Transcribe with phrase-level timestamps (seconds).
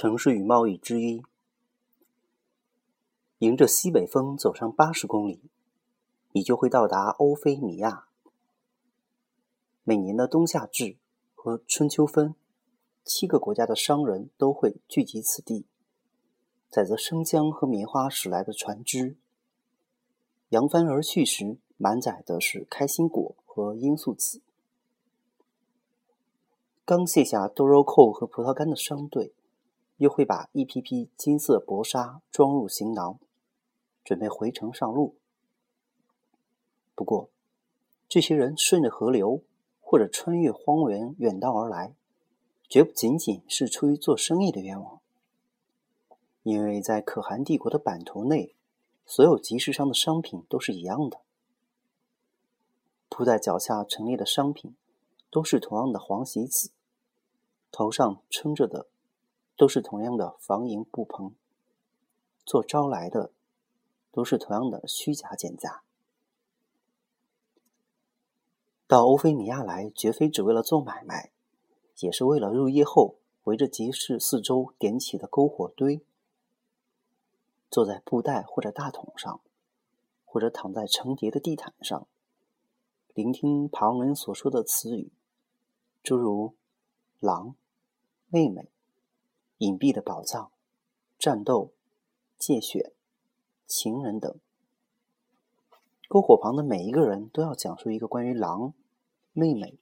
[0.00, 1.24] 城市与贸易之一。
[3.38, 5.40] 迎着西北风走上八十公里，
[6.30, 8.06] 你就会到达欧菲米亚。
[9.82, 10.98] 每年的冬夏至
[11.34, 12.36] 和春秋分，
[13.02, 15.66] 七个国家的商人都会聚集此地，
[16.70, 19.16] 载着生姜和棉花驶来的船只，
[20.50, 24.42] 扬帆而去时，满载的是开心果和罂粟籽。
[26.84, 29.34] 刚卸下豆肉蔻和葡萄干的商队。
[29.98, 33.18] 又会把一批批金色薄纱装入行囊，
[34.04, 35.16] 准备回城上路。
[36.94, 37.30] 不过，
[38.08, 39.42] 这些人顺着河流
[39.80, 41.94] 或者穿越荒原远道而来，
[42.68, 45.00] 绝不仅仅是出于做生意的愿望，
[46.42, 48.54] 因为在可汗帝国的版图内，
[49.04, 51.20] 所有集市上的商品都是一样的，
[53.08, 54.76] 铺在脚下陈列的商品
[55.30, 56.70] 都是同样的黄席子，
[57.72, 58.86] 头上撑着的。
[59.58, 61.34] 都是同样的防营布棚，
[62.46, 63.32] 做招来的
[64.12, 65.82] 都是同样的虚假减价。
[68.86, 71.32] 到欧菲米亚来，绝非只为了做买卖，
[71.98, 76.00] 也是为了入夜后围着集市四周点起的篝火堆，
[77.68, 79.40] 坐在布袋或者大桶上，
[80.24, 82.06] 或者躺在成叠的地毯上，
[83.12, 85.10] 聆听旁人所说的词语，
[86.04, 86.54] 诸如
[87.18, 87.56] “狼
[88.30, 88.70] ”“妹妹”。
[89.58, 90.52] 隐蔽的宝藏、
[91.18, 91.72] 战斗、
[92.38, 92.92] 借选、
[93.66, 94.38] 情人等，
[96.08, 98.72] 篝火旁的每一个人都要讲述一个关于狼、
[99.32, 99.76] 妹妹、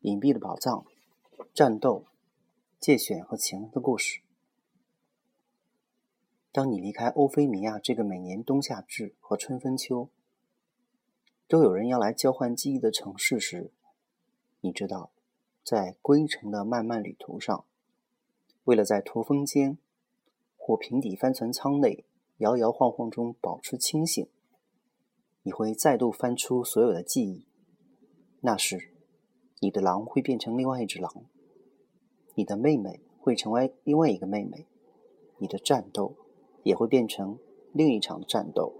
[0.00, 0.84] 隐蔽的宝藏、
[1.54, 2.06] 战斗、
[2.80, 4.20] 借选和情人的故事。
[6.50, 10.08] 当你离开欧菲米亚这个每年冬夏至和春分秋
[11.46, 13.70] 都有人要来交换记忆的城市时，
[14.60, 15.10] 你知道，
[15.62, 17.64] 在归程的漫漫旅途上。
[18.64, 19.78] 为了在驼峰间
[20.56, 22.06] 或平底帆船舱内
[22.38, 24.26] 摇摇晃晃中保持清醒，
[25.42, 27.46] 你会再度翻出所有的记忆。
[28.40, 28.92] 那时，
[29.60, 31.26] 你的狼会变成另外一只狼，
[32.34, 34.66] 你的妹妹会成为另外一个妹妹，
[35.38, 36.16] 你的战斗
[36.62, 37.38] 也会变成
[37.72, 38.72] 另一场战斗。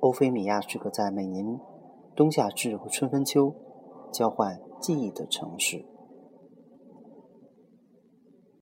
[0.00, 1.60] 欧菲米亚是个在每年
[2.16, 3.54] 冬夏至和春分秋
[4.12, 5.84] 交换记忆的城市。